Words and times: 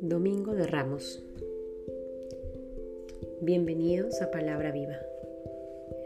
Domingo 0.00 0.54
de 0.54 0.66
Ramos. 0.66 1.22
Bienvenidos 3.40 4.20
a 4.20 4.30
Palabra 4.30 4.72
Viva. 4.72 4.98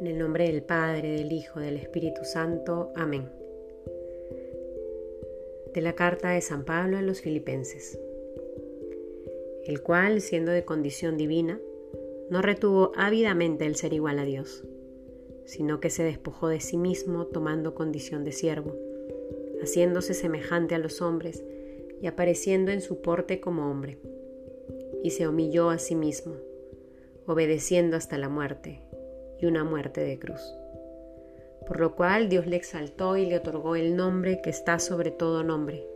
En 0.00 0.06
el 0.06 0.18
nombre 0.18 0.44
del 0.44 0.62
Padre, 0.62 1.10
del 1.10 1.32
Hijo, 1.32 1.58
del 1.58 1.76
Espíritu 1.76 2.24
Santo. 2.24 2.92
Amén. 2.94 3.28
De 5.74 5.80
la 5.80 5.94
carta 5.94 6.30
de 6.30 6.40
San 6.40 6.64
Pablo 6.64 6.98
a 6.98 7.02
los 7.02 7.20
Filipenses. 7.20 7.98
El 9.64 9.82
cual, 9.82 10.20
siendo 10.20 10.52
de 10.52 10.64
condición 10.64 11.16
divina, 11.16 11.60
no 12.30 12.42
retuvo 12.42 12.92
ávidamente 12.94 13.66
el 13.66 13.74
ser 13.74 13.92
igual 13.92 14.20
a 14.20 14.24
Dios, 14.24 14.64
sino 15.44 15.80
que 15.80 15.90
se 15.90 16.04
despojó 16.04 16.48
de 16.48 16.60
sí 16.60 16.76
mismo 16.76 17.26
tomando 17.26 17.74
condición 17.74 18.24
de 18.24 18.32
siervo, 18.32 18.76
haciéndose 19.62 20.14
semejante 20.14 20.74
a 20.74 20.78
los 20.78 21.02
hombres 21.02 21.44
y 22.00 22.06
apareciendo 22.06 22.72
en 22.72 22.80
su 22.80 23.00
porte 23.02 23.40
como 23.40 23.70
hombre. 23.70 23.98
Y 25.02 25.10
se 25.10 25.26
humilló 25.26 25.70
a 25.70 25.78
sí 25.78 25.94
mismo 25.94 26.34
obedeciendo 27.26 27.96
hasta 27.96 28.18
la 28.18 28.28
muerte, 28.28 28.80
y 29.40 29.46
una 29.46 29.64
muerte 29.64 30.00
de 30.00 30.18
cruz. 30.18 30.40
Por 31.66 31.80
lo 31.80 31.94
cual 31.94 32.28
Dios 32.28 32.46
le 32.46 32.56
exaltó 32.56 33.16
y 33.16 33.26
le 33.26 33.36
otorgó 33.36 33.76
el 33.76 33.96
nombre 33.96 34.40
que 34.42 34.50
está 34.50 34.78
sobre 34.78 35.10
todo 35.10 35.44
nombre, 35.44 35.86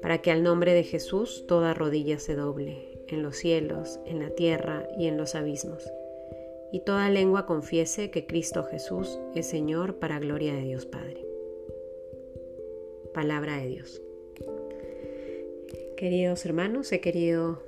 para 0.00 0.18
que 0.22 0.30
al 0.30 0.42
nombre 0.42 0.72
de 0.72 0.84
Jesús 0.84 1.44
toda 1.46 1.74
rodilla 1.74 2.18
se 2.18 2.34
doble, 2.34 3.02
en 3.08 3.22
los 3.22 3.36
cielos, 3.36 3.98
en 4.06 4.20
la 4.20 4.30
tierra 4.30 4.86
y 4.96 5.06
en 5.06 5.16
los 5.16 5.34
abismos, 5.34 5.90
y 6.72 6.80
toda 6.80 7.10
lengua 7.10 7.46
confiese 7.46 8.10
que 8.10 8.26
Cristo 8.26 8.64
Jesús 8.64 9.18
es 9.34 9.46
Señor 9.46 9.96
para 9.96 10.18
gloria 10.18 10.54
de 10.54 10.62
Dios 10.62 10.86
Padre. 10.86 11.24
Palabra 13.12 13.56
de 13.56 13.66
Dios. 13.66 14.00
Queridos 15.96 16.46
hermanos, 16.46 16.90
he 16.92 17.00
querido 17.00 17.62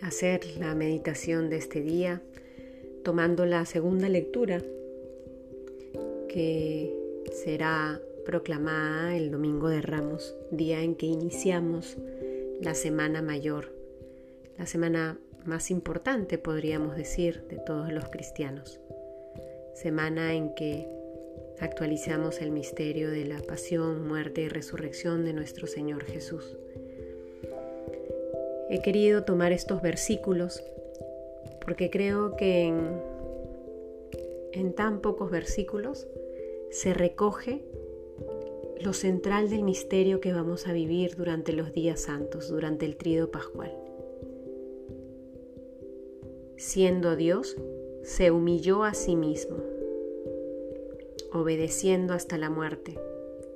hacer 0.00 0.40
la 0.58 0.74
meditación 0.74 1.50
de 1.50 1.56
este 1.56 1.80
día 1.80 2.22
tomando 3.04 3.46
la 3.46 3.64
segunda 3.66 4.08
lectura 4.08 4.62
que 6.28 6.92
será 7.32 8.00
proclamada 8.24 9.16
el 9.16 9.30
domingo 9.30 9.68
de 9.68 9.82
Ramos, 9.82 10.34
día 10.50 10.82
en 10.82 10.94
que 10.94 11.06
iniciamos 11.06 11.98
la 12.60 12.74
semana 12.74 13.22
mayor, 13.22 13.72
la 14.58 14.66
semana 14.66 15.18
más 15.46 15.70
importante 15.70 16.38
podríamos 16.38 16.96
decir 16.96 17.46
de 17.48 17.58
todos 17.58 17.92
los 17.92 18.08
cristianos, 18.08 18.80
semana 19.74 20.34
en 20.34 20.54
que 20.54 20.88
actualizamos 21.60 22.40
el 22.40 22.50
misterio 22.50 23.10
de 23.10 23.24
la 23.24 23.40
pasión, 23.40 24.06
muerte 24.06 24.42
y 24.42 24.48
resurrección 24.48 25.24
de 25.24 25.32
nuestro 25.32 25.66
Señor 25.66 26.04
Jesús. 26.04 26.56
He 28.70 28.80
querido 28.80 29.24
tomar 29.24 29.52
estos 29.52 29.82
versículos 29.82 30.62
porque 31.64 31.90
creo 31.90 32.36
que 32.36 32.72
en, 34.52 34.72
tan 34.74 35.00
pocos 35.00 35.30
versículos 35.30 36.08
se 36.70 36.94
recoge 36.94 37.62
lo 38.80 38.92
central 38.92 39.48
del 39.50 39.62
misterio 39.62 40.20
que 40.20 40.32
vamos 40.32 40.66
a 40.66 40.72
vivir 40.72 41.14
durante 41.16 41.52
los 41.52 41.72
días 41.72 42.00
santos, 42.00 42.48
durante 42.48 42.84
el 42.86 42.96
tríodo 42.96 43.30
pascual. 43.30 43.81
Siendo 46.64 47.16
Dios, 47.16 47.56
se 48.04 48.30
humilló 48.30 48.84
a 48.84 48.94
sí 48.94 49.16
mismo, 49.16 49.56
obedeciendo 51.32 52.14
hasta 52.14 52.38
la 52.38 52.50
muerte 52.50 52.96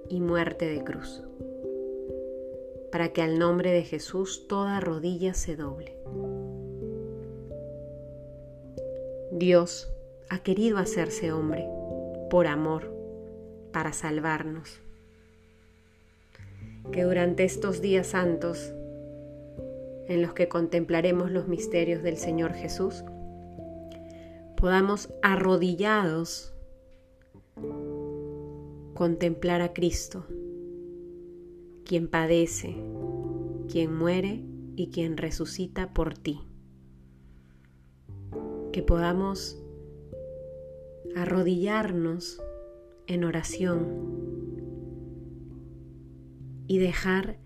y 0.08 0.20
muerte 0.20 0.66
de 0.66 0.82
cruz 0.82 1.22
para 2.90 3.12
que 3.12 3.22
al 3.22 3.38
nombre 3.38 3.70
de 3.70 3.84
Jesús 3.84 4.48
toda 4.48 4.80
rodilla 4.80 5.34
se 5.34 5.54
doble. 5.54 5.94
Dios 9.30 9.88
ha 10.28 10.40
querido 10.40 10.78
hacerse 10.78 11.30
hombre 11.30 11.64
por 12.28 12.48
amor, 12.48 12.92
para 13.72 13.92
salvarnos. 13.92 14.80
Que 16.90 17.04
durante 17.04 17.44
estos 17.44 17.80
días 17.80 18.08
santos, 18.08 18.72
en 20.08 20.22
los 20.22 20.34
que 20.34 20.48
contemplaremos 20.48 21.30
los 21.30 21.48
misterios 21.48 22.02
del 22.02 22.16
Señor 22.16 22.52
Jesús, 22.54 23.04
podamos 24.56 25.12
arrodillados 25.22 26.54
contemplar 28.94 29.60
a 29.60 29.72
Cristo 29.72 30.26
quien 31.84 32.08
padece, 32.08 32.76
quien 33.70 33.94
muere 33.94 34.44
y 34.74 34.90
quien 34.90 35.16
resucita 35.16 35.94
por 35.94 36.18
ti. 36.18 36.40
Que 38.72 38.82
podamos 38.82 39.62
arrodillarnos 41.14 42.42
en 43.06 43.24
oración 43.24 44.16
y 46.66 46.78
dejar 46.78 47.38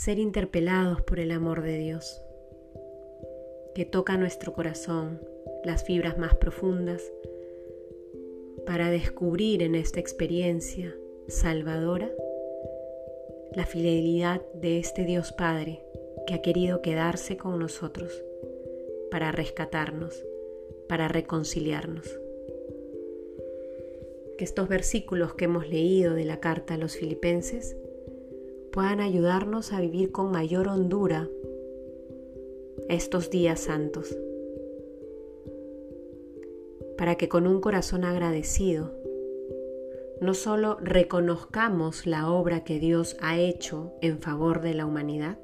ser 0.00 0.18
interpelados 0.18 1.02
por 1.02 1.20
el 1.20 1.30
amor 1.30 1.60
de 1.60 1.76
Dios, 1.76 2.22
que 3.74 3.84
toca 3.84 4.16
nuestro 4.16 4.54
corazón, 4.54 5.20
las 5.62 5.84
fibras 5.84 6.16
más 6.16 6.34
profundas, 6.36 7.02
para 8.64 8.88
descubrir 8.88 9.62
en 9.62 9.74
esta 9.74 10.00
experiencia 10.00 10.96
salvadora 11.28 12.10
la 13.54 13.66
fidelidad 13.66 14.40
de 14.54 14.78
este 14.78 15.04
Dios 15.04 15.32
Padre 15.32 15.84
que 16.26 16.32
ha 16.32 16.40
querido 16.40 16.80
quedarse 16.80 17.36
con 17.36 17.58
nosotros 17.58 18.24
para 19.10 19.32
rescatarnos, 19.32 20.24
para 20.88 21.08
reconciliarnos. 21.08 22.18
Que 24.38 24.44
estos 24.44 24.66
versículos 24.66 25.34
que 25.34 25.44
hemos 25.44 25.68
leído 25.68 26.14
de 26.14 26.24
la 26.24 26.40
carta 26.40 26.72
a 26.72 26.78
los 26.78 26.96
filipenses 26.96 27.76
puedan 28.72 29.00
ayudarnos 29.00 29.72
a 29.72 29.80
vivir 29.80 30.12
con 30.12 30.30
mayor 30.30 30.68
hondura 30.68 31.28
estos 32.88 33.30
días 33.30 33.60
santos, 33.60 34.16
para 36.96 37.16
que 37.16 37.28
con 37.28 37.46
un 37.46 37.60
corazón 37.60 38.04
agradecido 38.04 38.92
no 40.20 40.34
solo 40.34 40.76
reconozcamos 40.80 42.06
la 42.06 42.30
obra 42.30 42.62
que 42.62 42.78
Dios 42.78 43.16
ha 43.20 43.38
hecho 43.38 43.92
en 44.02 44.20
favor 44.20 44.60
de 44.60 44.74
la 44.74 44.84
humanidad, 44.84 45.38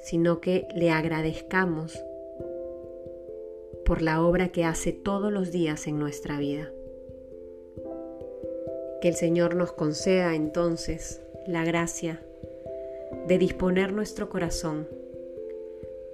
sino 0.00 0.40
que 0.40 0.66
le 0.74 0.90
agradezcamos 0.90 2.02
por 3.84 4.02
la 4.02 4.24
obra 4.24 4.48
que 4.48 4.64
hace 4.64 4.92
todos 4.92 5.32
los 5.32 5.52
días 5.52 5.86
en 5.86 5.98
nuestra 5.98 6.38
vida. 6.38 6.70
Que 9.00 9.08
el 9.08 9.14
Señor 9.14 9.54
nos 9.54 9.72
conceda 9.72 10.34
entonces 10.34 11.22
la 11.46 11.64
gracia 11.64 12.22
de 13.26 13.38
disponer 13.38 13.92
nuestro 13.92 14.28
corazón 14.28 14.88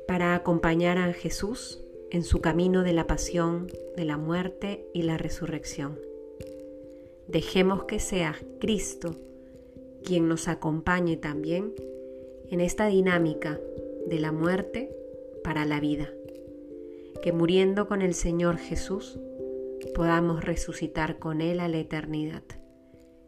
para 0.07 0.35
acompañar 0.35 0.99
a 0.99 1.13
Jesús 1.13 1.83
en 2.11 2.23
su 2.23 2.41
camino 2.41 2.83
de 2.83 2.93
la 2.93 3.07
pasión, 3.07 3.67
de 3.97 4.05
la 4.05 4.17
muerte 4.17 4.87
y 4.95 5.03
la 5.03 5.19
resurrección. 5.19 5.99
Dejemos 7.27 7.85
que 7.85 7.99
sea 7.99 8.37
Cristo 8.61 9.17
quien 10.05 10.29
nos 10.29 10.47
acompañe 10.47 11.17
también 11.17 11.75
en 12.51 12.61
esta 12.61 12.87
dinámica 12.87 13.59
de 14.07 14.21
la 14.21 14.31
muerte 14.31 14.95
para 15.43 15.65
la 15.65 15.81
vida. 15.81 16.09
Que 17.23 17.33
muriendo 17.33 17.89
con 17.89 18.03
el 18.03 18.15
Señor 18.15 18.59
Jesús 18.59 19.19
podamos 19.95 20.45
resucitar 20.45 21.19
con 21.19 21.41
Él 21.41 21.59
a 21.59 21.69
la 21.69 21.79
eternidad. 21.79 22.43